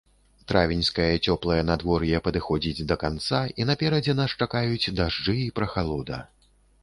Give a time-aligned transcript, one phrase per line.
[0.51, 6.19] Травеньскае цёплае надвор'е падыходзіць да канца, і наперадзе нас чакаюць дажджы і прахалода.